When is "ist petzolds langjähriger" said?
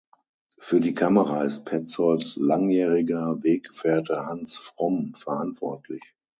1.43-3.43